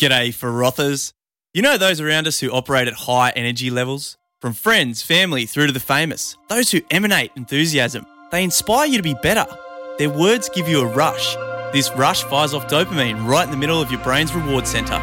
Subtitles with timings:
[0.00, 1.12] G'day, frothers.
[1.52, 4.16] You know those around us who operate at high energy levels?
[4.40, 6.38] From friends, family, through to the famous.
[6.48, 8.06] Those who emanate enthusiasm.
[8.32, 9.44] They inspire you to be better.
[9.98, 11.36] Their words give you a rush.
[11.74, 14.98] This rush fires off dopamine right in the middle of your brain's reward center.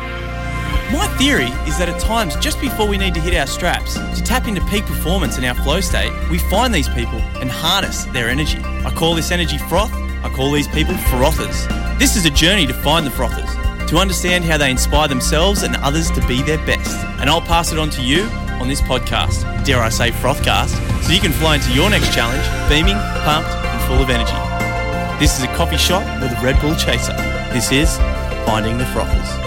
[0.91, 4.23] My theory is that at times, just before we need to hit our straps, to
[4.23, 8.29] tap into peak performance in our flow state, we find these people and harness their
[8.29, 8.57] energy.
[8.63, 9.93] I call this energy froth.
[9.93, 11.67] I call these people frothers.
[11.99, 15.75] This is a journey to find the frothers to understand how they inspire themselves and
[15.77, 16.95] others to be their best.
[17.19, 18.23] And I'll pass it on to you
[18.59, 22.45] on this podcast, dare I say Frothcast, so you can fly into your next challenge
[22.69, 24.33] beaming, pumped, and full of energy.
[25.19, 27.13] This is a coffee shop with a Red Bull chaser.
[27.53, 27.97] This is
[28.45, 29.46] Finding the Frothers.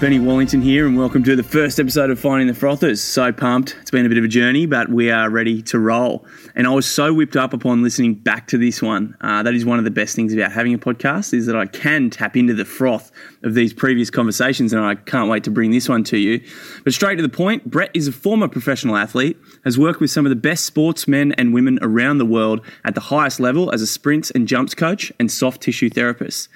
[0.00, 3.02] Benny Wallington here, and welcome to the first episode of Finding the Frothers.
[3.02, 3.76] So pumped.
[3.82, 6.24] It's been a bit of a journey, but we are ready to roll.
[6.54, 9.14] And I was so whipped up upon listening back to this one.
[9.20, 11.66] Uh, that is one of the best things about having a podcast is that I
[11.66, 15.70] can tap into the froth of these previous conversations, and I can't wait to bring
[15.70, 16.42] this one to you.
[16.82, 20.24] But straight to the point, Brett is a former professional athlete, has worked with some
[20.24, 23.86] of the best sportsmen and women around the world at the highest level as a
[23.86, 26.48] sprints and jumps coach and soft tissue therapist.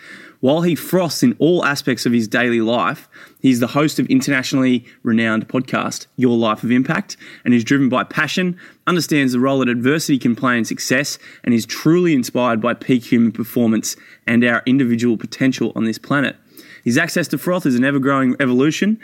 [0.44, 3.08] While he froths in all aspects of his daily life,
[3.40, 8.04] he's the host of internationally renowned podcast, Your Life of Impact, and is driven by
[8.04, 12.74] passion, understands the role that adversity can play in success, and is truly inspired by
[12.74, 16.36] peak human performance and our individual potential on this planet.
[16.84, 19.00] His access to froth is an ever growing evolution,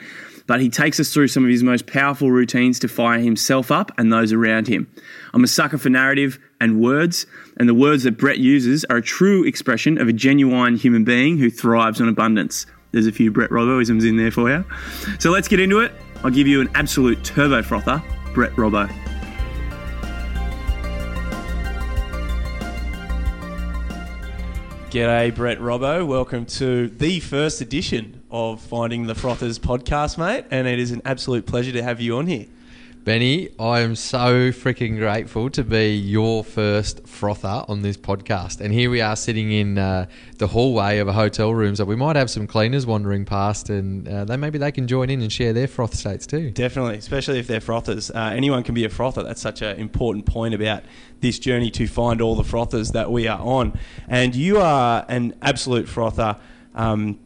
[0.51, 3.93] but he takes us through some of his most powerful routines to fire himself up
[3.97, 4.92] and those around him.
[5.33, 7.25] I'm a sucker for narrative and words,
[7.59, 11.39] and the words that Brett uses are a true expression of a genuine human being
[11.39, 12.67] who thrives on abundance.
[12.91, 14.65] There's a few Brett Robboisms in there for you.
[15.20, 15.92] So let's get into it.
[16.25, 18.03] I'll give you an absolute turbo frother,
[18.35, 18.89] Brett Robbo.
[24.91, 26.05] G'day, Brett Robbo.
[26.05, 30.45] Welcome to the first edition of Finding the Frothers podcast, mate.
[30.50, 32.47] And it is an absolute pleasure to have you on here.
[33.03, 38.61] Benny, I am so freaking grateful to be your first frother on this podcast.
[38.61, 40.05] And here we are sitting in uh,
[40.36, 41.74] the hallway of a hotel room.
[41.74, 45.08] So we might have some cleaners wandering past and uh, they maybe they can join
[45.08, 46.51] in and share their froth states too.
[46.51, 48.11] Definitely, especially if they're frothers.
[48.11, 49.23] Uh, anyone can be a frother.
[49.23, 50.83] That's such an important point about
[51.20, 53.79] this journey to find all the frothers that we are on.
[54.08, 56.36] And you are an absolute frother.
[56.74, 57.18] Um,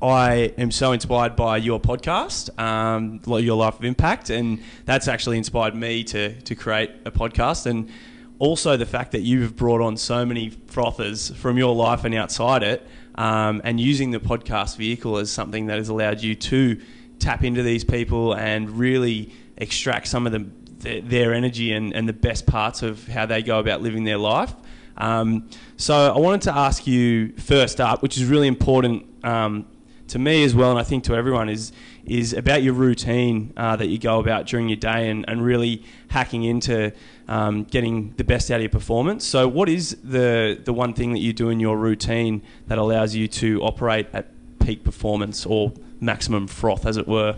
[0.00, 5.38] I am so inspired by your podcast, um, Your Life of Impact, and that's actually
[5.38, 7.66] inspired me to to create a podcast.
[7.66, 7.90] And
[8.38, 12.62] also the fact that you've brought on so many frothers from your life and outside
[12.62, 16.80] it, um, and using the podcast vehicle as something that has allowed you to
[17.18, 22.12] tap into these people and really extract some of the, their energy and, and the
[22.12, 24.54] best parts of how they go about living their life.
[24.96, 29.66] Um, so I wanted to ask you first up, which is really important um,
[30.08, 31.72] to me as well, and I think to everyone, is
[32.04, 35.84] is about your routine uh, that you go about during your day and, and really
[36.08, 36.92] hacking into
[37.28, 39.24] um, getting the best out of your performance.
[39.24, 43.14] So, what is the the one thing that you do in your routine that allows
[43.14, 47.36] you to operate at peak performance or maximum froth, as it were?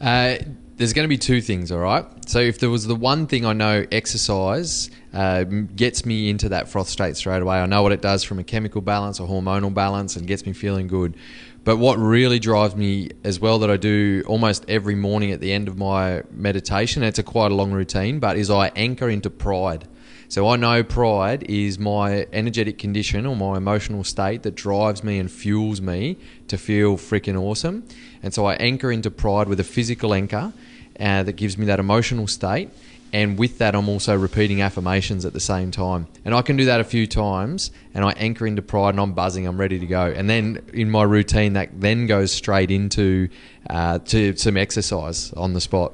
[0.00, 0.36] Uh,
[0.76, 2.04] there's going to be two things, all right?
[2.28, 6.68] So, if there was the one thing I know, exercise uh, gets me into that
[6.68, 7.58] froth state straight away.
[7.58, 10.52] I know what it does from a chemical balance, a hormonal balance, and gets me
[10.52, 11.16] feeling good.
[11.64, 15.52] But what really drives me as well that I do almost every morning at the
[15.52, 19.30] end of my meditation, it's a quite a long routine, but is I anchor into
[19.30, 19.86] pride.
[20.28, 25.18] So I know pride is my energetic condition or my emotional state that drives me
[25.18, 26.16] and fuels me
[26.48, 27.86] to feel freaking awesome.
[28.22, 30.52] And so I anchor into pride with a physical anchor
[30.98, 32.70] uh, that gives me that emotional state
[33.12, 36.06] and with that i'm also repeating affirmations at the same time.
[36.24, 39.12] And i can do that a few times and i anchor into pride and i'm
[39.12, 40.06] buzzing i'm ready to go.
[40.06, 43.28] And then in my routine that then goes straight into
[43.70, 45.92] uh, to some exercise on the spot.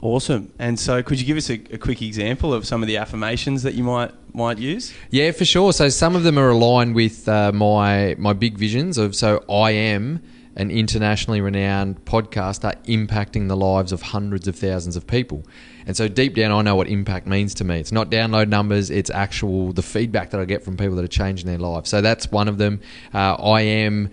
[0.00, 0.52] Awesome.
[0.60, 3.64] And so could you give us a, a quick example of some of the affirmations
[3.64, 4.94] that you might might use?
[5.10, 5.72] Yeah for sure.
[5.72, 9.70] So some of them are aligned with uh, my my big visions of so i
[9.72, 10.22] am
[10.58, 15.44] an internationally renowned podcaster impacting the lives of hundreds of thousands of people.
[15.86, 17.78] And so deep down, I know what impact means to me.
[17.78, 21.08] It's not download numbers; it's actual the feedback that I get from people that are
[21.08, 21.88] changing their lives.
[21.88, 22.80] So that's one of them.
[23.14, 24.10] Uh, I am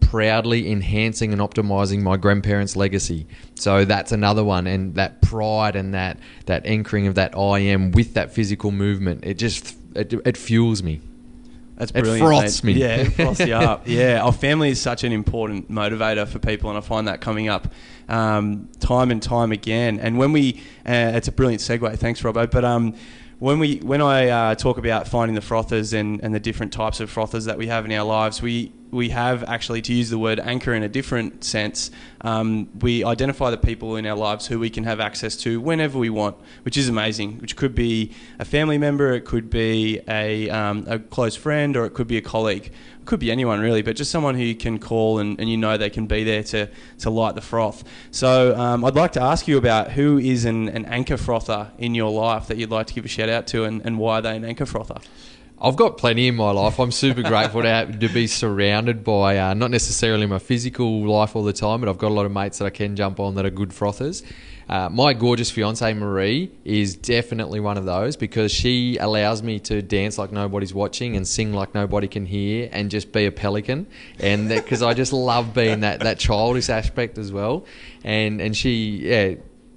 [0.00, 3.26] proudly enhancing and optimizing my grandparents' legacy.
[3.54, 7.92] So that's another one, and that pride and that that anchoring of that I am
[7.92, 9.24] with that physical movement.
[9.24, 11.00] It just it, it fuels me.
[11.78, 12.16] That's brilliant.
[12.16, 12.74] It froths mate.
[12.74, 12.80] me.
[12.82, 13.82] Yeah, it froths you up.
[13.86, 17.48] Yeah, our family is such an important motivator for people, and I find that coming
[17.48, 17.68] up
[18.08, 20.00] um, time and time again.
[20.00, 21.96] And when we, uh, it's a brilliant segue.
[21.98, 22.50] Thanks, Robbo.
[22.50, 22.94] But um,
[23.38, 27.00] when we when I uh, talk about finding the frothers and, and the different types
[27.00, 30.18] of frothers that we have in our lives, we we have actually to use the
[30.18, 31.90] word anchor in a different sense.
[32.22, 35.98] Um, we identify the people in our lives who we can have access to whenever
[35.98, 37.38] we want, which is amazing.
[37.38, 41.84] Which could be a family member, it could be a, um, a close friend, or
[41.84, 42.72] it could be a colleague.
[43.08, 45.78] Could be anyone really, but just someone who you can call and, and you know
[45.78, 46.68] they can be there to,
[46.98, 47.82] to light the froth.
[48.10, 51.94] So um, I'd like to ask you about who is an, an anchor frother in
[51.94, 54.20] your life that you'd like to give a shout out to and, and why are
[54.20, 54.96] they an anchor frother?
[55.58, 56.78] I've got plenty in my life.
[56.78, 61.44] I'm super grateful to, to be surrounded by uh, not necessarily my physical life all
[61.44, 63.46] the time, but I've got a lot of mates that I can jump on that
[63.46, 64.22] are good frothers.
[64.68, 69.80] Uh, my gorgeous fiance Marie is definitely one of those because she allows me to
[69.80, 73.86] dance like nobody's watching and sing like nobody can hear and just be a pelican.
[74.20, 77.64] And because I just love being that that childish aspect as well.
[78.04, 79.34] And and she yeah,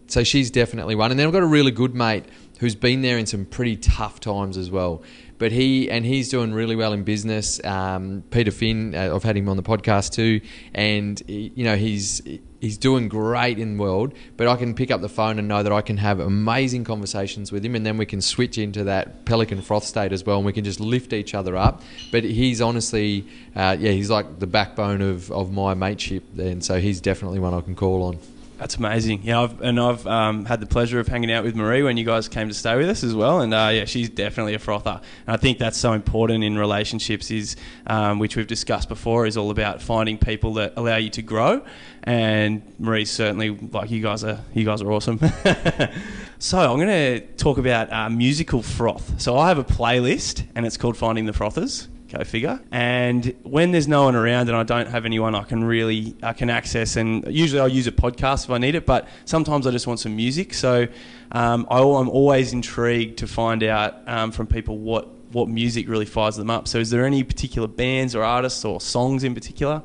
[0.08, 1.12] so she's definitely one.
[1.12, 2.26] And then I've got a really good mate
[2.60, 5.02] who's been there in some pretty tough times as well
[5.42, 7.60] but he and he's doing really well in business.
[7.66, 10.40] Um, Peter Finn, uh, I've had him on the podcast too,
[10.72, 12.22] and you know he's
[12.60, 14.14] he's doing great in the world.
[14.38, 17.52] But I can pick up the phone and know that I can have amazing conversations
[17.52, 20.46] with him, and then we can switch into that pelican froth state as well, and
[20.46, 21.82] we can just lift each other up.
[22.12, 26.80] But he's honestly, uh, yeah, he's like the backbone of of my mateship, and so
[26.80, 28.20] he's definitely one I can call on.
[28.62, 29.22] That's amazing.
[29.24, 32.06] Yeah, I've, and I've um, had the pleasure of hanging out with Marie when you
[32.06, 33.42] guys came to stay with us as well.
[33.42, 35.02] And uh, yeah, she's definitely a frother.
[35.26, 37.56] And I think that's so important in relationships, is
[37.88, 41.66] um, which we've discussed before, is all about finding people that allow you to grow.
[42.04, 44.40] And Marie's certainly like you guys are.
[44.54, 45.18] You guys are awesome.
[46.38, 49.20] so I'm going to talk about uh, musical froth.
[49.20, 51.88] So I have a playlist, and it's called Finding the Frothers.
[52.12, 52.60] Go figure.
[52.72, 56.34] And when there's no one around and I don't have anyone I can really I
[56.34, 59.72] can access, and usually I'll use a podcast if I need it, but sometimes I
[59.72, 60.54] just want some music.
[60.54, 60.88] So
[61.32, 66.06] um, I, am always intrigued to find out um, from people what what music really
[66.06, 66.68] fires them up.
[66.68, 69.82] So is there any particular bands or artists or songs in particular?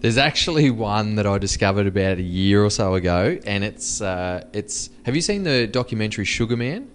[0.00, 4.44] There's actually one that I discovered about a year or so ago, and it's uh,
[4.52, 4.90] it's.
[5.04, 6.90] Have you seen the documentary Sugarman?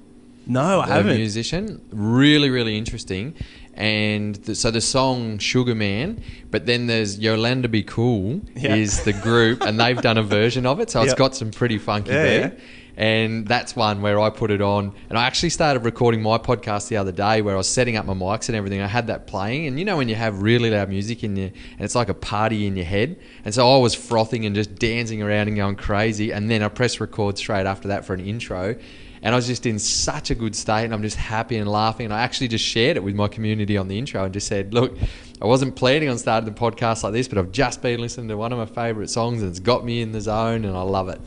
[0.45, 1.17] No, I haven't.
[1.17, 3.33] Musician, really, really interesting
[3.79, 6.21] and the, so the song Sugar Man,
[6.51, 8.75] but then there's Yolanda Be Cool yeah.
[8.75, 11.77] is the group, and they've done a version of it, so it's got some pretty
[11.77, 12.53] funky yeah, beat.
[12.57, 12.63] Yeah.
[12.97, 14.93] And that's one where I put it on.
[15.07, 18.05] And I actually started recording my podcast the other day where I was setting up
[18.05, 18.81] my mics and everything.
[18.81, 19.67] I had that playing.
[19.67, 22.13] And you know, when you have really loud music in you, and it's like a
[22.13, 23.17] party in your head.
[23.45, 26.31] And so I was frothing and just dancing around and going crazy.
[26.31, 28.75] And then I pressed record straight after that for an intro
[29.21, 32.05] and I was just in such a good state and I'm just happy and laughing.
[32.05, 34.73] And I actually just shared it with my community on the intro and just said,
[34.73, 34.97] look,
[35.41, 38.37] I wasn't planning on starting the podcast like this, but I've just been listening to
[38.37, 41.09] one of my favourite songs and it's got me in the zone and I love
[41.09, 41.19] it.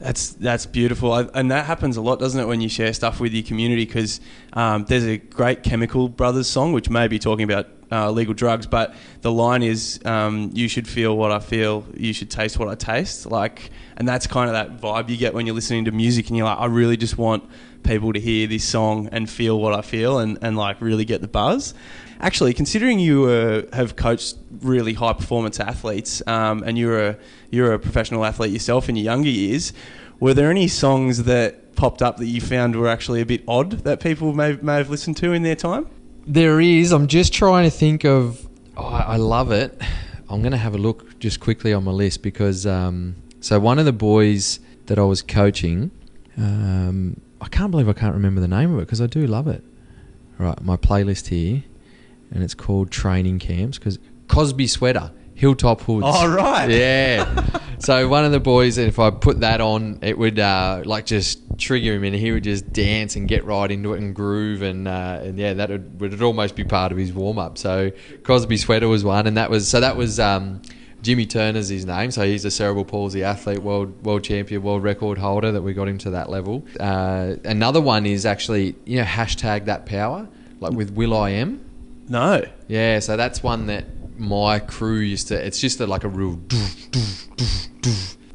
[0.00, 3.32] That's that's beautiful, and that happens a lot, doesn't it, when you share stuff with
[3.32, 3.86] your community?
[3.86, 4.20] Because
[4.52, 8.66] um, there's a great Chemical Brothers song, which may be talking about uh, illegal drugs,
[8.66, 11.86] but the line is, um, "You should feel what I feel.
[11.96, 15.32] You should taste what I taste." Like, and that's kind of that vibe you get
[15.32, 17.44] when you're listening to music, and you're like, "I really just want
[17.84, 21.20] people to hear this song and feel what I feel, and and like really get
[21.20, 21.72] the buzz."
[22.20, 27.16] Actually, considering you uh, have coached really high performance athletes, um, and you're a
[27.50, 29.72] you're a professional athlete yourself in your younger years,
[30.18, 33.70] were there any songs that popped up that you found were actually a bit odd
[33.84, 35.86] that people may may have listened to in their time?
[36.26, 36.92] There is.
[36.92, 38.48] I'm just trying to think of.
[38.76, 39.80] Oh, I love it.
[40.28, 43.78] I'm going to have a look just quickly on my list because um, so one
[43.78, 45.90] of the boys that I was coaching,
[46.38, 49.46] um, I can't believe I can't remember the name of it because I do love
[49.46, 49.62] it.
[50.38, 51.62] Right, my playlist here,
[52.32, 55.12] and it's called Training Camps because Cosby Sweater.
[55.34, 56.06] Hilltop Hoods.
[56.08, 56.70] Oh, right.
[56.70, 57.58] Yeah.
[57.78, 61.40] so one of the boys, if I put that on, it would uh, like just
[61.58, 64.88] trigger him and he would just dance and get right into it and groove and
[64.88, 67.58] uh, and yeah, that would, would almost be part of his warm up.
[67.58, 67.90] So
[68.22, 70.18] Cosby Sweater was one, and that was so that was.
[70.20, 70.62] Um,
[71.02, 75.18] Jimmy Turner's his name, so he's a cerebral palsy athlete, world world champion, world record
[75.18, 75.52] holder.
[75.52, 76.64] That we got him to that level.
[76.80, 80.26] Uh, another one is actually you know hashtag that power,
[80.60, 81.62] like with Will I am.
[82.08, 82.42] No.
[82.68, 85.46] Yeah, so that's one that my crew used to.
[85.46, 86.40] It's just a, like a real.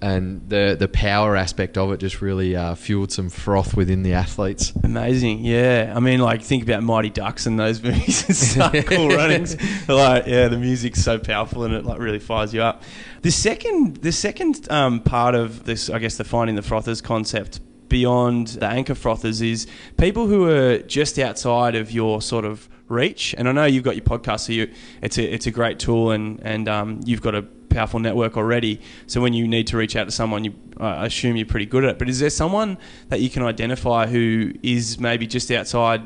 [0.01, 4.13] And the the power aspect of it just really uh, fueled some froth within the
[4.13, 4.71] athletes.
[4.81, 5.91] Amazing, yeah.
[5.93, 9.57] I mean, like think about Mighty Ducks and those movies and stuff, cool runnings.
[9.89, 12.83] Like, yeah, the music's so powerful and it like really fires you up.
[13.24, 17.59] The second, the second um, part of this, I guess, the finding the frothers concept
[17.89, 19.67] beyond the anchor frothers is
[19.98, 23.36] people who are just outside of your sort of reach.
[23.38, 26.12] And I know you've got your podcast, so you, it's a it's a great tool,
[26.12, 28.81] and and um, you've got a powerful network already.
[29.08, 31.84] So when you need to reach out to someone, you I assume you're pretty good
[31.84, 32.00] at it.
[32.00, 32.77] But is there someone
[33.10, 36.01] that you can identify who is maybe just outside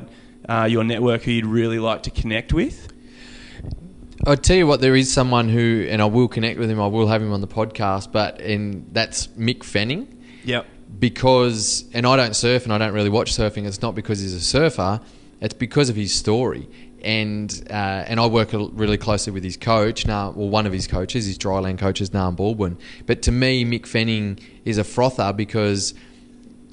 [0.48, 2.88] uh, your network who you'd really like to connect with?
[4.26, 6.80] I'll tell you what, there is someone who, and I will connect with him.
[6.80, 10.22] I will have him on the podcast, but and that's Mick Fanning.
[10.44, 10.66] Yep.
[10.98, 13.66] Because and I don't surf and I don't really watch surfing.
[13.66, 15.00] It's not because he's a surfer.
[15.40, 16.68] It's because of his story.
[17.02, 20.30] And uh, and I work really closely with his coach now.
[20.30, 22.78] Well, one of his coaches, his dryland coach, is Nam Baldwin.
[23.04, 25.92] But to me, Mick Fanning is a frother because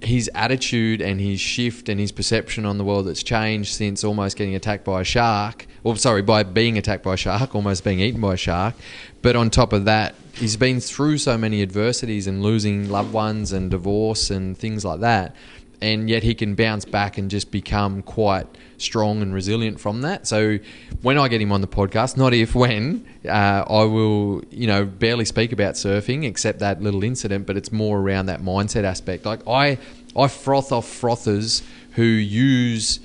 [0.02, 4.36] his attitude and his shift and his perception on the world that's changed since almost
[4.38, 8.00] getting attacked by a shark, or sorry, by being attacked by a shark, almost being
[8.00, 8.76] eaten by a shark.
[9.22, 13.52] But on top of that, he's been through so many adversities and losing loved ones
[13.52, 15.36] and divorce and things like that.
[15.82, 18.46] And yet he can bounce back and just become quite
[18.78, 20.28] strong and resilient from that.
[20.28, 20.60] So
[21.02, 24.86] when I get him on the podcast, not if, when, uh, I will, you know,
[24.86, 29.26] barely speak about surfing except that little incident, but it's more around that mindset aspect.
[29.26, 29.80] Like I,
[30.16, 33.00] I froth off frothers who use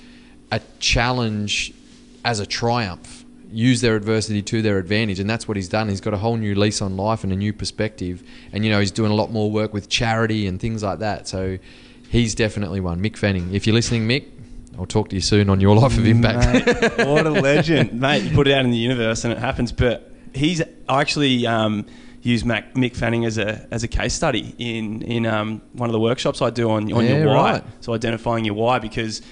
[0.52, 1.73] a challenge
[2.25, 5.88] as a triumph, use their adversity to their advantage, and that's what he's done.
[5.88, 8.80] He's got a whole new lease on life and a new perspective, and you know
[8.80, 11.28] he's doing a lot more work with charity and things like that.
[11.28, 11.59] So
[12.10, 13.00] he's definitely one.
[13.02, 14.26] Mick Fanning, if you're listening, Mick,
[14.78, 16.66] I'll talk to you soon on your life of impact.
[16.98, 18.22] Mate, what a legend, mate!
[18.25, 19.72] You put it out in the universe and it happens.
[19.72, 21.86] But he's I actually um,
[22.22, 25.92] used Mac, Mick Fanning as a as a case study in in um, one of
[25.92, 27.52] the workshops I do on on Yeah, your why.
[27.52, 27.64] right.
[27.80, 29.22] So identifying your why because.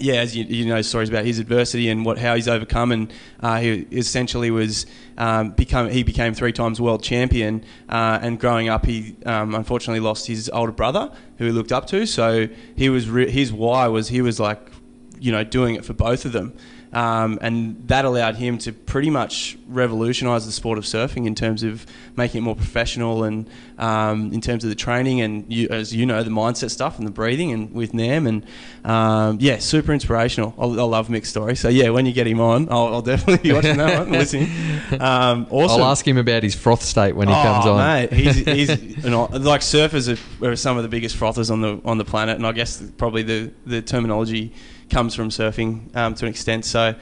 [0.00, 3.12] Yeah, as you, you know, stories about his adversity and what how he's overcome, and
[3.40, 4.86] uh, he essentially was
[5.18, 7.64] um, become he became three times world champion.
[7.88, 11.86] Uh, and growing up, he um, unfortunately lost his older brother, who he looked up
[11.88, 12.06] to.
[12.06, 14.70] So he was re- his why was he was like
[15.20, 16.54] you know, doing it for both of them.
[16.92, 21.62] Um, and that allowed him to pretty much revolutionise the sport of surfing in terms
[21.62, 25.94] of making it more professional and um, in terms of the training and, you, as
[25.94, 28.26] you know, the mindset stuff and the breathing and with Nam.
[28.26, 28.44] And
[28.84, 30.52] um, yeah, super inspirational.
[30.58, 31.54] I, I love Mick's story.
[31.54, 34.12] So yeah, when you get him on, I'll, I'll definitely be watching that one and
[34.12, 34.48] listening.
[35.00, 35.80] Um, awesome.
[35.82, 37.78] I'll ask him about his froth state when he comes Oh, on.
[37.78, 41.80] Mate, he's, he's know, like surfers are, are some of the biggest frothers on the
[41.84, 44.52] on the planet, and I guess probably the, the terminology
[44.90, 46.64] comes from surfing um, to an extent.
[46.64, 46.94] So,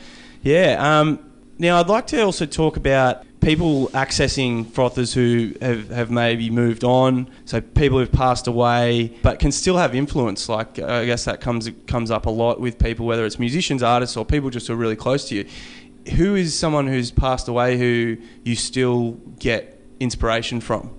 [0.43, 1.01] yeah.
[1.01, 1.19] Um,
[1.59, 6.85] now, I'd like to also talk about people accessing frothers who have, have maybe moved
[6.85, 7.31] on.
[7.45, 10.49] So people who've passed away, but can still have influence.
[10.49, 14.17] Like I guess that comes comes up a lot with people, whether it's musicians, artists,
[14.17, 15.49] or people just who are really close to you.
[16.17, 20.91] Who is someone who's passed away who you still get inspiration from?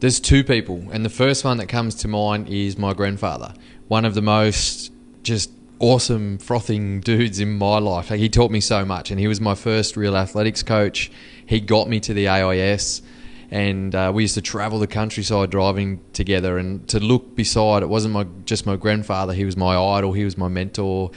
[0.00, 3.54] There's two people, and the first one that comes to mind is my grandfather.
[3.86, 5.50] One of the most just
[5.82, 8.10] awesome frothing dudes in my life.
[8.10, 11.10] Like, he taught me so much, and he was my first real athletics coach.
[11.44, 13.02] He got me to the AIS,
[13.50, 16.56] and uh, we used to travel the countryside driving together.
[16.56, 19.34] And to look beside, it wasn't my just my grandfather.
[19.34, 20.12] He was my idol.
[20.12, 21.10] He was my mentor.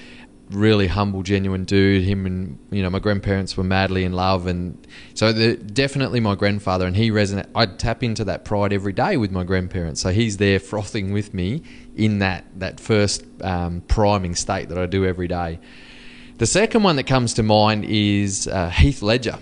[0.52, 2.04] Really humble, genuine dude.
[2.04, 6.36] Him and you know my grandparents were madly in love, and so the, definitely my
[6.36, 6.86] grandfather.
[6.86, 7.48] And he resonate.
[7.56, 10.02] I'd tap into that pride every day with my grandparents.
[10.02, 11.64] So he's there frothing with me
[11.96, 15.60] in that that first um, priming state that I do every day.
[16.38, 19.40] The second one that comes to mind is uh, Heath Ledger,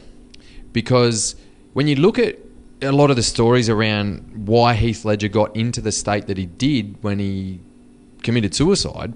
[0.71, 1.35] because
[1.73, 2.37] when you look at
[2.81, 6.45] a lot of the stories around why Heath Ledger got into the state that he
[6.45, 7.59] did when he
[8.21, 9.13] committed suicide,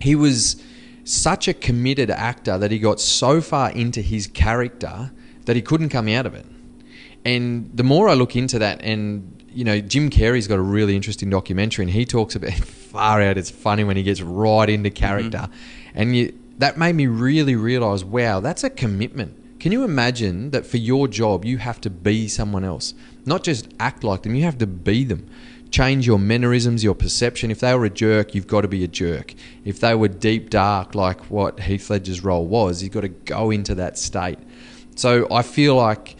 [0.00, 0.62] he was
[1.04, 5.10] such a committed actor that he got so far into his character
[5.44, 6.46] that he couldn't come out of it.
[7.24, 10.96] And the more I look into that, and you know, Jim Carrey's got a really
[10.96, 13.36] interesting documentary, and he talks about far out.
[13.36, 14.96] It's funny when he gets right into mm-hmm.
[14.96, 15.48] character,
[15.94, 19.60] and you, that made me really realize, wow, that's a commitment.
[19.60, 22.94] Can you imagine that for your job you have to be someone else,
[23.24, 24.34] not just act like them?
[24.34, 25.28] You have to be them.
[25.72, 27.50] Change your mannerisms, your perception.
[27.50, 29.34] If they were a jerk, you've got to be a jerk.
[29.64, 33.50] If they were deep dark, like what Heath Ledger's role was, you've got to go
[33.50, 34.38] into that state.
[34.96, 36.14] So I feel like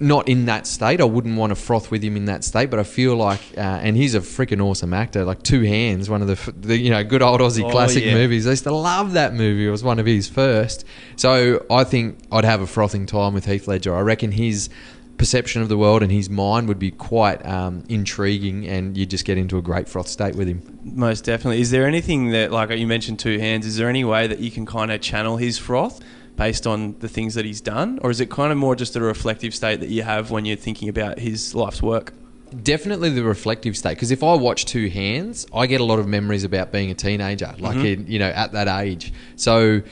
[0.00, 1.00] not in that state.
[1.00, 3.60] I wouldn't want to froth with him in that state, but I feel like, uh,
[3.60, 5.24] and he's a freaking awesome actor.
[5.24, 8.14] Like Two Hands, one of the, the you know good old Aussie Oh, classic yeah.
[8.14, 8.46] movies.
[8.46, 9.66] I used to love that movie.
[9.66, 10.84] It was one of his first.
[11.16, 13.94] So I think I'd have a frothing time with Heath Ledger.
[13.94, 14.70] I reckon his
[15.18, 19.24] perception of the world and his mind would be quite um, intriguing, and you just
[19.24, 20.78] get into a great froth state with him.
[20.84, 21.60] Most definitely.
[21.60, 23.66] Is there anything that, like you mentioned, two hands?
[23.66, 26.00] Is there any way that you can kind of channel his froth
[26.36, 29.00] based on the things that he's done, or is it kind of more just a
[29.00, 32.14] reflective state that you have when you're thinking about his life's work?
[32.62, 33.90] Definitely the reflective state.
[33.90, 36.94] Because if I watch Two Hands, I get a lot of memories about being a
[36.94, 39.12] teenager, like in, you know at that age.
[39.36, 39.82] So,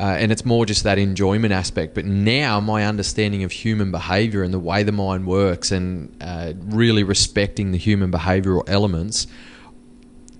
[0.00, 1.94] uh, and it's more just that enjoyment aspect.
[1.94, 6.54] But now my understanding of human behaviour and the way the mind works, and uh,
[6.56, 9.26] really respecting the human behavioural elements,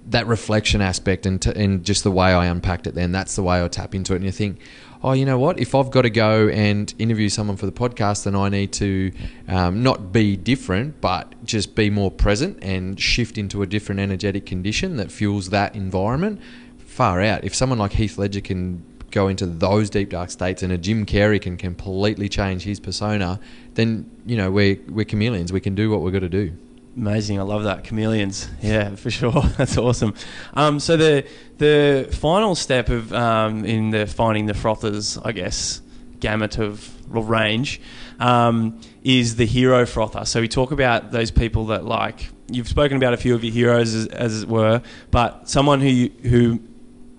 [0.07, 2.95] that reflection aspect and, t- and just the way I unpacked it.
[2.95, 4.17] Then that's the way I tap into it.
[4.17, 4.61] And you think,
[5.05, 5.61] oh, you know what?
[5.61, 9.12] If I've got to go and interview someone for the podcast, then I need to
[9.47, 14.47] um, not be different, but just be more present and shift into a different energetic
[14.47, 16.40] condition that fuels that environment.
[16.79, 17.45] Far out.
[17.45, 21.07] If someone like Heath Ledger can go into those deep dark states and a Jim
[21.07, 23.40] Carrey can completely change his persona,
[23.75, 25.52] then you know we're we're chameleons.
[25.52, 26.52] We can do what we've got to do.
[26.97, 28.49] Amazing, I love that chameleons.
[28.61, 30.14] Yeah, for sure, that's awesome.
[30.55, 31.26] Um, so the
[31.59, 35.83] the final step of um, in the finding the frothers, I guess,
[36.19, 37.81] gamut of range,
[38.19, 40.25] um, is the hero frother.
[40.25, 43.52] So we talk about those people that like you've spoken about a few of your
[43.52, 46.61] heroes as, as it were, but someone who who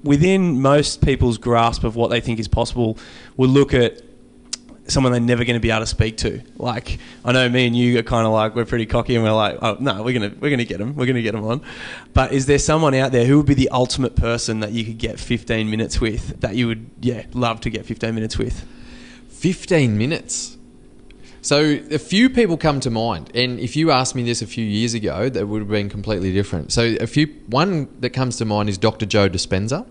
[0.03, 2.97] within most people's grasp of what they think is possible
[3.37, 4.01] will look at
[4.87, 6.41] someone they're never going to be able to speak to.
[6.57, 9.31] Like I know me and you are kind of like we're pretty cocky and we're
[9.31, 11.61] like, oh no, we're gonna we're gonna get them, we're gonna get them on.
[12.13, 14.97] But is there someone out there who would be the ultimate person that you could
[14.97, 18.65] get 15 minutes with that you would yeah love to get 15 minutes with?
[19.29, 20.57] 15 minutes.
[21.43, 24.63] So a few people come to mind, and if you asked me this a few
[24.63, 26.71] years ago, that would have been completely different.
[26.71, 29.07] So a few one that comes to mind is Dr.
[29.07, 29.87] Joe Dispenza.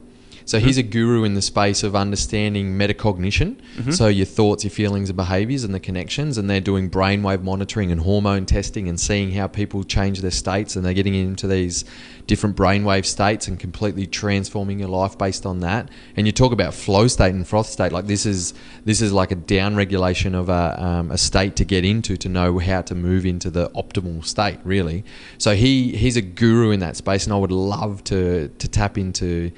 [0.50, 0.66] So mm-hmm.
[0.66, 3.54] he's a guru in the space of understanding metacognition.
[3.76, 3.92] Mm-hmm.
[3.92, 6.38] So your thoughts, your feelings, and behaviors, and the connections.
[6.38, 10.74] And they're doing brainwave monitoring and hormone testing and seeing how people change their states.
[10.74, 11.84] And they're getting into these
[12.26, 15.88] different brainwave states and completely transforming your life based on that.
[16.16, 17.92] And you talk about flow state and froth state.
[17.92, 18.52] Like this is
[18.84, 22.28] this is like a down regulation of a, um, a state to get into to
[22.28, 24.58] know how to move into the optimal state.
[24.64, 25.04] Really.
[25.38, 28.98] So he he's a guru in that space, and I would love to to tap
[28.98, 29.52] into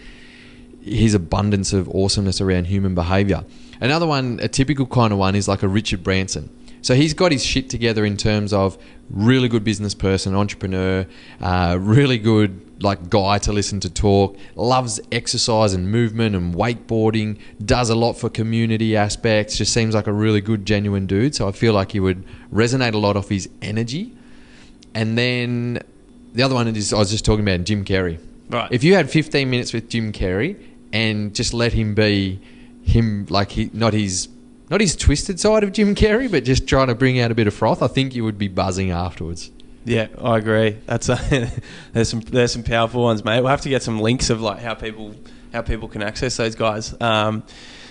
[0.82, 3.44] his abundance of awesomeness around human behavior.
[3.80, 6.50] Another one, a typical kind of one, is like a Richard Branson.
[6.82, 8.76] So he's got his shit together in terms of
[9.08, 11.06] really good business person, entrepreneur,
[11.40, 17.38] uh, really good like guy to listen to talk, loves exercise and movement and wakeboarding,
[17.64, 21.34] does a lot for community aspects, just seems like a really good, genuine dude.
[21.36, 24.16] So I feel like he would resonate a lot off his energy.
[24.94, 25.78] And then
[26.34, 28.18] the other one is I was just talking about Jim Carrey.
[28.48, 28.70] Right.
[28.72, 30.56] If you had 15 minutes with Jim Carrey,
[30.92, 32.40] and just let him be
[32.82, 34.28] him, like he not his
[34.70, 37.46] not his twisted side of Jim Carrey, but just trying to bring out a bit
[37.46, 37.82] of froth.
[37.82, 39.50] I think you would be buzzing afterwards.
[39.84, 40.78] Yeah, I agree.
[40.86, 41.50] That's a,
[41.92, 43.40] there's some there's some powerful ones, mate.
[43.40, 45.14] We'll have to get some links of like how people
[45.52, 46.94] how people can access those guys.
[47.00, 47.42] Um,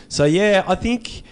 [0.08, 1.24] so yeah, I think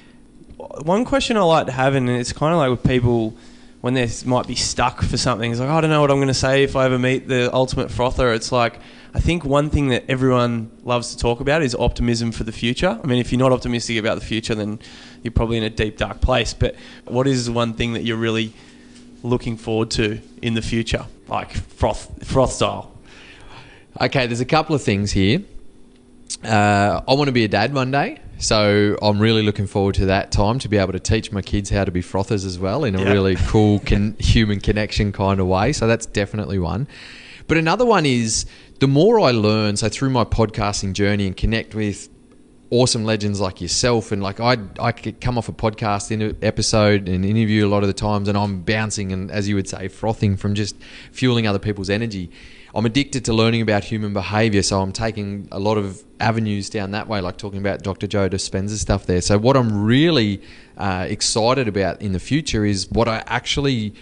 [0.58, 3.36] one question I like to have, and it's kind of like with people
[3.82, 5.52] when they might be stuck for something.
[5.52, 7.28] It's like oh, I don't know what I'm going to say if I ever meet
[7.28, 8.34] the ultimate frother.
[8.34, 8.80] It's like
[9.14, 13.00] I think one thing that everyone loves to talk about is optimism for the future.
[13.04, 14.80] I mean, if you're not optimistic about the future, then
[15.24, 16.54] you're probably in a deep, dark place.
[16.54, 18.54] But what is one thing that you're really
[19.24, 22.96] looking forward to in the future, like froth, froth style?
[24.00, 25.42] Okay, there's a couple of things here.
[26.44, 28.20] Uh, I want to be a dad one day.
[28.38, 31.70] So I'm really looking forward to that time to be able to teach my kids
[31.70, 33.12] how to be frothers as well in a yeah.
[33.12, 35.74] really cool con- human connection kind of way.
[35.74, 36.88] So that's definitely one.
[37.48, 38.46] But another one is
[38.80, 42.10] the more I learn, so through my podcasting journey and connect with
[42.72, 47.10] awesome legends like yourself and like I I could come off a podcast in episode
[47.10, 49.88] and interview a lot of the times and I'm bouncing and as you would say
[49.88, 50.76] frothing from just
[51.12, 52.30] fueling other people's energy.
[52.76, 56.92] I'm addicted to learning about human behavior, so I'm taking a lot of avenues down
[56.92, 58.06] that way, like talking about Dr.
[58.06, 59.22] Joe Dispenza stuff there.
[59.22, 60.40] So what I'm really
[60.78, 63.96] uh, excited about in the future is what I actually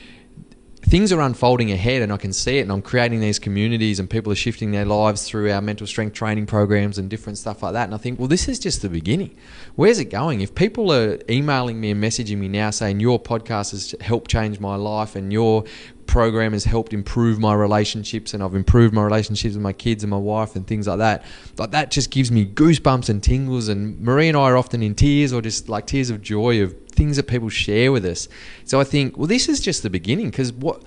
[0.88, 4.10] things are unfolding ahead and I can see it and I'm creating these communities and
[4.10, 7.73] people are shifting their lives through our mental strength training programs and different stuff like
[7.73, 7.84] that.
[7.84, 9.36] And I think, well, this is just the beginning.
[9.76, 10.39] Where's it going?
[10.39, 14.62] If people are emailing me and messaging me now saying your podcast has helped change
[14.62, 15.65] my life and your
[16.08, 20.10] program has helped improve my relationships and I've improved my relationships with my kids and
[20.10, 21.24] my wife and things like that.
[21.58, 24.96] Like that just gives me goosebumps and tingles and Marie and I are often in
[24.96, 28.28] tears or just like tears of joy of things that people share with us.
[28.65, 30.84] So I think, well, this is just the beginning because what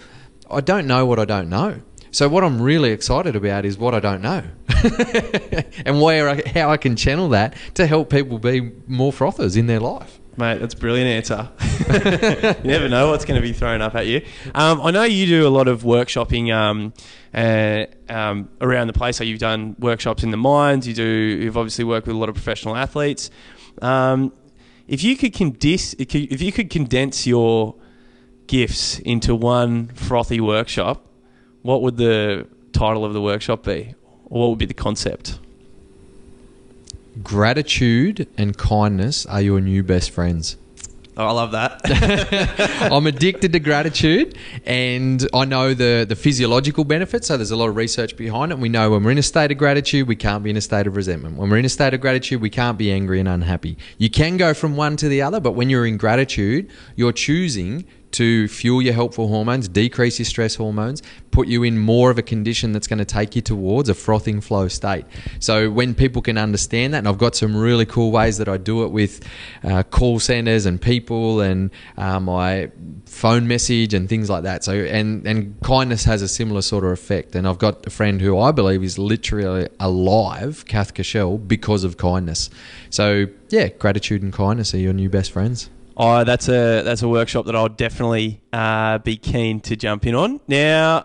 [0.50, 1.80] I don't know what I don't know.
[2.12, 4.42] So what I'm really excited about is what I don't know,
[5.86, 9.68] and where I, how I can channel that to help people be more frothers in
[9.68, 10.18] their life.
[10.36, 11.48] Mate, that's a brilliant answer.
[12.62, 14.24] you never know what's going to be thrown up at you.
[14.54, 16.92] Um, I know you do a lot of workshopping um,
[17.34, 19.16] uh, um, around the place.
[19.16, 20.86] So you've done workshops in the mines.
[20.86, 21.04] You do.
[21.04, 23.30] You've obviously worked with a lot of professional athletes.
[23.80, 24.32] Um,
[24.88, 27.76] if you could condense, if you could condense your
[28.46, 31.06] gifts into one frothy workshop,
[31.62, 33.94] what would the title of the workshop be,
[34.26, 35.38] or what would be the concept?
[37.22, 40.56] Gratitude and kindness are your new best friends.
[41.20, 41.82] Oh, I love that.
[42.90, 47.26] I'm addicted to gratitude, and I know the the physiological benefits.
[47.26, 48.58] So there's a lot of research behind it.
[48.58, 50.86] We know when we're in a state of gratitude, we can't be in a state
[50.86, 51.36] of resentment.
[51.36, 53.76] When we're in a state of gratitude, we can't be angry and unhappy.
[53.98, 57.84] You can go from one to the other, but when you're in gratitude, you're choosing
[58.12, 62.22] to fuel your helpful hormones, decrease your stress hormones, put you in more of a
[62.22, 65.04] condition that's going to take you towards a frothing flow state.
[65.38, 68.56] So when people can understand that, and I've got some really cool ways that I
[68.56, 69.26] do it with
[69.62, 72.70] uh, call centers and people and uh, my
[73.06, 74.64] phone message and things like that.
[74.64, 77.34] So and and kindness has a similar sort of effect.
[77.34, 81.96] And I've got a friend who I believe is literally alive, Kath Cashel, because of
[81.96, 82.50] kindness.
[82.90, 85.70] So yeah, gratitude and kindness are your new best friends.
[86.02, 90.14] Oh, that's a that's a workshop that I'll definitely uh, be keen to jump in
[90.14, 90.40] on.
[90.48, 91.04] Now,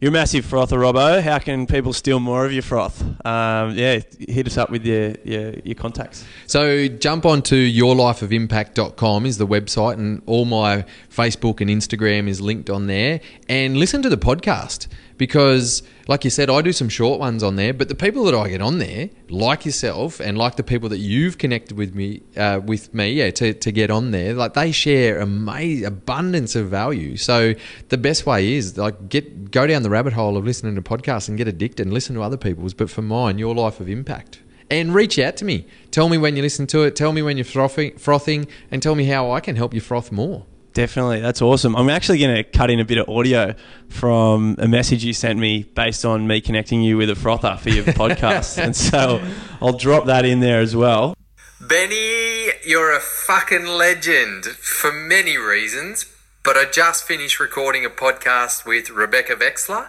[0.00, 1.20] you're a massive frother, Robbo.
[1.20, 3.02] How can people steal more of your froth?
[3.26, 6.24] Um, yeah, hit us up with your, your, your contacts.
[6.46, 12.40] So jump on to yourlifeofimpact.com is the website and all my Facebook and Instagram is
[12.40, 16.88] linked on there and listen to the podcast because like you said I do some
[16.88, 20.36] short ones on there but the people that I get on there like yourself and
[20.36, 23.90] like the people that you've connected with me uh, with me yeah to, to get
[23.90, 27.54] on there like they share amazing abundance of value so
[27.88, 31.28] the best way is like get go down the rabbit hole of listening to podcasts
[31.28, 34.40] and get addicted and listen to other people's but for mine your life of impact
[34.72, 35.66] and reach out to me.
[35.90, 36.96] Tell me when you listen to it.
[36.96, 40.10] Tell me when you're frothing, frothing, and tell me how I can help you froth
[40.10, 40.46] more.
[40.72, 41.76] Definitely, that's awesome.
[41.76, 43.54] I'm actually going to cut in a bit of audio
[43.88, 47.68] from a message you sent me based on me connecting you with a frother for
[47.68, 49.22] your podcast, and so
[49.60, 51.14] I'll drop that in there as well.
[51.60, 56.06] Benny, you're a fucking legend for many reasons,
[56.42, 59.88] but I just finished recording a podcast with Rebecca Vexler,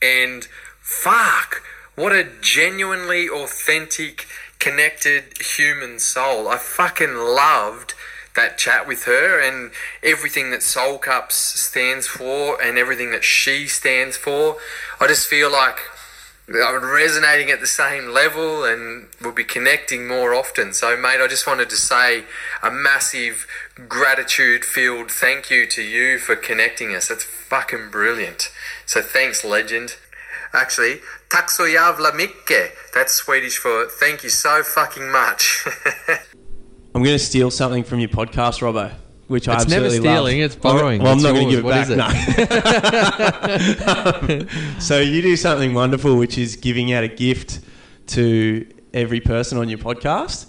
[0.00, 0.48] and
[0.80, 1.62] fuck,
[1.94, 4.26] what a genuinely authentic,
[4.58, 6.48] connected human soul.
[6.48, 7.94] I fucking loved
[8.34, 13.66] that chat with her and everything that Soul Cups stands for and everything that she
[13.66, 14.56] stands for.
[15.00, 15.78] I just feel like
[16.48, 20.72] I'm resonating at the same level and we'll be connecting more often.
[20.72, 22.24] So, mate, I just wanted to say
[22.62, 23.46] a massive
[23.88, 27.08] gratitude filled thank you to you for connecting us.
[27.08, 28.50] That's fucking brilliant.
[28.86, 29.96] So, thanks, legend.
[30.52, 32.76] Actually, tack så jävla mycket.
[32.92, 35.64] That's Swedish for thank you so fucking much.
[36.94, 38.92] I'm going to steal something from your podcast, Robbo,
[39.28, 40.44] which I It's never absolutely stealing, love.
[40.46, 41.02] it's borrowing.
[41.02, 41.88] Well, I'm It's not going to yours.
[41.88, 42.18] give it What
[43.16, 43.28] back.
[44.28, 44.76] is no.
[44.76, 47.60] Um, so you do something wonderful, which is giving out a gift
[48.08, 50.46] to every person on your podcast.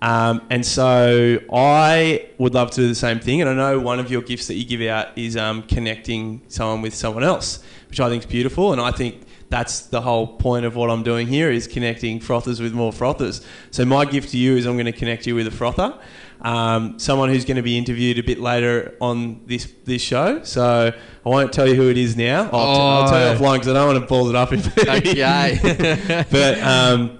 [0.00, 3.40] Um, and so I would love to do the same thing.
[3.40, 6.82] And I know one of your gifts that you give out is um, connecting someone
[6.82, 8.72] with someone else, which I think is beautiful.
[8.72, 12.58] And I think that's the whole point of what I'm doing here is connecting frothers
[12.58, 13.44] with more frothers.
[13.70, 15.98] So my gift to you is I'm going to connect you with a frother,
[16.40, 20.42] um, someone who's going to be interviewed a bit later on this this show.
[20.42, 20.90] So
[21.26, 22.44] I won't tell you who it is now.
[22.50, 23.38] I'll, t- I'll tell you Oh.
[23.38, 24.52] offline because I don't want to ball it up.
[24.54, 26.24] In Okay.
[26.30, 27.18] but um,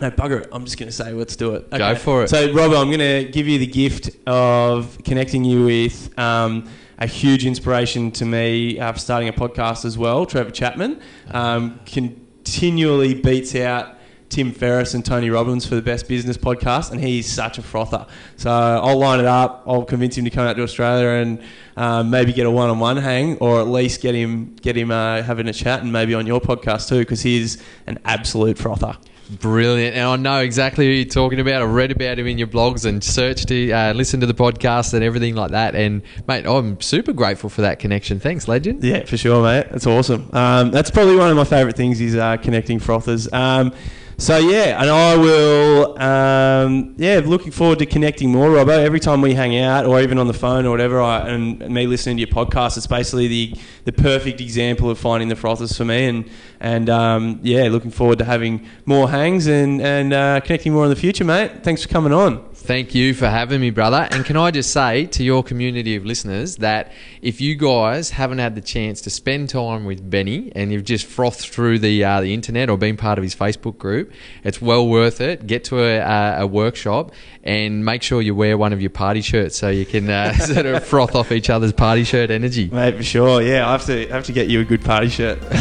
[0.00, 0.48] no, bugger it.
[0.52, 1.70] I'm just going to say, let's do it.
[1.70, 2.28] Go for it.
[2.30, 6.66] So, Rob, I'm going to give you the gift of connecting you with um,
[6.98, 11.00] a huge inspiration to me after starting a podcast as well, Trevor Chapman.
[11.30, 13.98] Um, continually beats out
[14.30, 18.06] Tim Ferriss and Tony Robbins for the best business podcast, and he's such a frother.
[18.36, 19.62] So I'll line it up.
[19.66, 21.42] I'll convince him to come out to Australia and
[21.76, 25.46] um, maybe get a one-on-one hang, or at least get him get him uh, having
[25.48, 28.96] a chat, and maybe on your podcast too, because he's an absolute frother.
[29.30, 29.96] Brilliant.
[29.96, 31.62] And I know exactly who you're talking about.
[31.62, 35.02] I read about him in your blogs and searched uh, listen to the podcast and
[35.02, 35.74] everything like that.
[35.74, 38.20] And, mate, I'm super grateful for that connection.
[38.20, 38.84] Thanks, legend.
[38.84, 39.68] Yeah, for sure, mate.
[39.70, 40.28] That's awesome.
[40.32, 43.32] Um, that's probably one of my favourite things is uh, connecting frothers.
[43.32, 43.72] Um,
[44.16, 46.00] so yeah, and I will.
[46.00, 48.78] Um, yeah, looking forward to connecting more, Robbo.
[48.78, 51.86] Every time we hang out, or even on the phone or whatever, I, and, me
[51.86, 55.84] listening to your podcast, it's basically the the perfect example of finding the frothers for
[55.84, 56.06] me.
[56.06, 60.84] And and um, yeah, looking forward to having more hangs and and uh, connecting more
[60.84, 61.64] in the future, mate.
[61.64, 62.53] Thanks for coming on.
[62.64, 64.08] Thank you for having me, brother.
[64.10, 68.38] And can I just say to your community of listeners that if you guys haven't
[68.38, 72.22] had the chance to spend time with Benny and you've just frothed through the uh,
[72.22, 74.12] the internet or been part of his Facebook group,
[74.44, 75.46] it's well worth it.
[75.46, 79.58] Get to a, a, workshop and make sure you wear one of your party shirts
[79.58, 82.70] so you can uh, sort of froth off each other's party shirt energy.
[82.70, 83.42] Mate, for sure.
[83.42, 85.38] Yeah, I have to have to get you a good party shirt.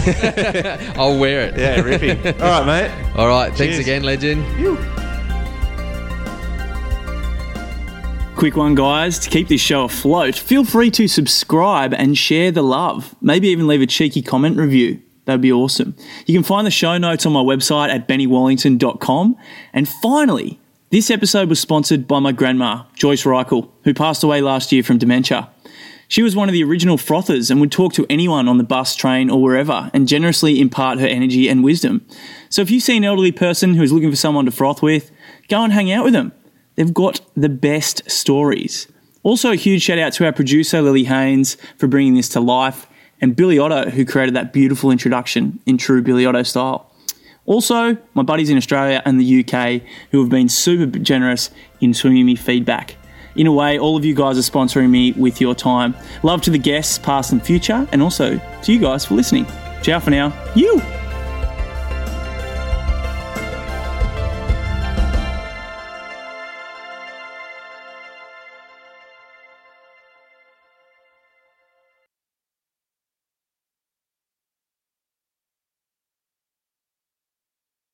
[0.98, 1.58] I'll wear it.
[1.58, 2.18] yeah, ripping.
[2.42, 3.18] All right, mate.
[3.18, 3.54] All right.
[3.54, 5.03] Thanks again, legend.
[8.44, 9.20] Quick one, guys.
[9.20, 13.16] To keep this show afloat, feel free to subscribe and share the love.
[13.22, 15.02] Maybe even leave a cheeky comment review.
[15.24, 15.96] That'd be awesome.
[16.26, 19.38] You can find the show notes on my website at bennywallington.com.
[19.72, 24.72] And finally, This episode was sponsored by my grandma, Joyce Reichel, who passed away last
[24.72, 25.50] year from dementia.
[26.08, 28.96] She was one of the original frothers and would talk to anyone on the bus,
[28.96, 32.06] train, or wherever and generously impart her energy and wisdom.
[32.50, 35.12] So if you see an elderly person who is looking for someone to froth with,
[35.48, 36.32] go and hang out with them.
[36.76, 38.88] They've got the best stories.
[39.24, 42.88] Also, a huge shout out to our producer, Lily Haynes, for bringing this to life,
[43.22, 46.92] and Billy Otto, who created that beautiful introduction in true Billy Otto style.
[47.46, 49.82] Also, my buddies in Australia and the UK
[50.12, 51.50] who have been super generous
[51.82, 52.96] in swinging me feedback.
[53.36, 55.96] In a way, all of you guys are sponsoring me with your time.
[56.22, 59.46] Love to the guests, past and future, and also to you guys for listening.
[59.82, 60.34] Ciao for now.
[60.56, 61.03] You!